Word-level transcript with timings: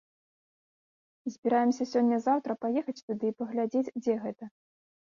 Збіраемся 1.35 1.83
сёння-заўтра 1.93 2.51
паехаць 2.67 2.99
туды 3.07 3.25
і 3.35 3.41
паглядзець, 3.45 3.89
дзе 4.05 4.13
гэта. 4.27 4.55